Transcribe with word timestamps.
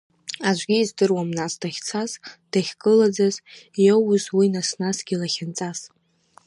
Аӡәгьы 0.49 0.77
издыруам 0.79 1.29
нас 1.37 1.53
дахьцаз, 1.61 2.11
дахькылаӡ, 2.51 3.17
иоуз 3.87 4.23
уи 4.37 4.47
нас-насгьы 4.53 5.15
лахьынҵас. 5.21 5.79